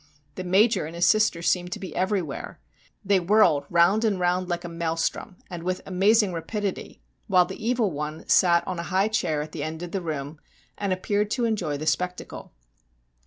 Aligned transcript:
The 0.33 0.43
Major 0.43 0.87
and 0.87 0.95
his 0.95 1.05
sister 1.05 1.43
seemed 1.43 1.71
to 1.73 1.79
be 1.79 1.95
everywhere. 1.95 2.59
They 3.05 3.19
whirled 3.19 3.65
round 3.69 4.03
and 4.03 4.19
round 4.19 4.49
like 4.49 4.63
a 4.63 4.67
maelstrom, 4.67 5.37
and 5.47 5.61
with 5.61 5.83
amazing 5.85 6.33
rapidity, 6.33 7.03
while 7.27 7.45
the 7.45 7.63
Evil 7.63 7.91
One 7.91 8.27
sat 8.27 8.65
on 8.67 8.79
a 8.79 8.89
high 8.89 9.09
chair 9.09 9.43
at 9.43 9.51
the 9.51 9.61
end 9.61 9.83
of 9.83 9.91
the 9.91 10.01
room 10.01 10.39
and 10.75 10.91
appeared 10.91 11.29
to 11.29 11.45
enjoy 11.45 11.77
the 11.77 11.85
spectacle. 11.85 12.51